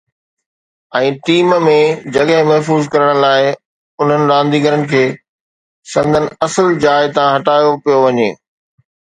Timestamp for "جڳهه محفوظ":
2.15-2.87